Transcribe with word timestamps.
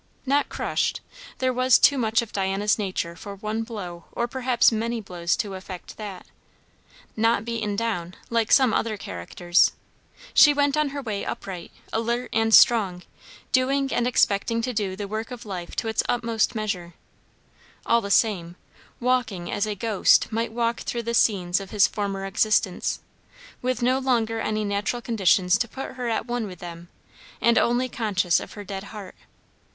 Not 0.25 0.49
crushed 0.49 0.99
there 1.37 1.53
was 1.53 1.77
too 1.77 1.95
much 1.95 2.23
of 2.23 2.31
Diana's 2.33 2.79
nature 2.79 3.15
for 3.15 3.35
one 3.35 3.61
blow 3.61 4.05
or 4.13 4.27
perhaps 4.27 4.71
many 4.71 4.99
blows 4.99 5.35
to 5.35 5.53
effect 5.53 5.95
that; 5.97 6.25
not 7.15 7.45
beaten 7.45 7.75
down, 7.75 8.15
like 8.31 8.51
some 8.51 8.73
other 8.73 8.97
characters; 8.97 9.73
she 10.33 10.55
went 10.55 10.75
on 10.75 10.89
her 10.89 11.03
way 11.03 11.23
upright, 11.23 11.69
alert, 11.93 12.31
and 12.33 12.51
strong, 12.51 13.03
doing 13.51 13.93
and 13.93 14.07
expecting 14.07 14.59
to 14.63 14.73
do 14.73 14.95
the 14.95 15.07
work 15.07 15.29
of 15.29 15.45
life 15.45 15.75
to 15.75 15.87
its 15.87 16.01
utmost 16.09 16.55
measure; 16.55 16.95
all 17.85 18.01
the 18.01 18.09
same, 18.09 18.55
walking 18.99 19.51
as 19.51 19.67
a 19.67 19.75
ghost 19.75 20.31
might 20.31 20.51
walk 20.51 20.79
through 20.79 21.03
the 21.03 21.13
scenes 21.13 21.59
of 21.59 21.69
his 21.69 21.85
former 21.85 22.25
existence; 22.25 23.01
with 23.61 23.83
no 23.83 23.99
longer 23.99 24.39
any 24.39 24.65
natural 24.65 24.99
conditions 24.99 25.59
to 25.59 25.67
put 25.67 25.93
her 25.93 26.09
at 26.09 26.25
one 26.25 26.47
with 26.47 26.57
them, 26.57 26.89
and 27.39 27.59
only 27.59 27.87
conscious 27.87 28.39
of 28.39 28.53
her 28.53 28.63
dead 28.63 28.85
heart. 28.85 29.13